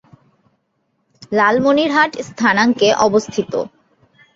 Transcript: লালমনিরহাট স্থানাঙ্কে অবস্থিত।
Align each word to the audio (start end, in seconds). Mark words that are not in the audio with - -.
লালমনিরহাট 1.31 2.11
স্থানাঙ্কে 2.27 2.89
অবস্থিত। 3.07 3.51